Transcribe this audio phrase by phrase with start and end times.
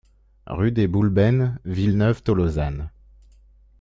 [0.49, 2.89] RUE DES BOULBENES, Villeneuve-Tolosane